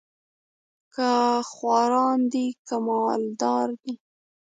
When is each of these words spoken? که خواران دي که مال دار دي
که 0.93 1.09
خواران 1.53 2.19
دي 2.31 2.45
که 2.67 2.75
مال 2.85 3.21
دار 3.41 3.69
دي 3.81 3.93